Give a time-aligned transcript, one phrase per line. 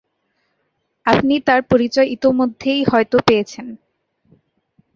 [1.05, 3.67] আপনি তার পরিচয় ইতোমধ্যেই হয়তো পেয়েছেন।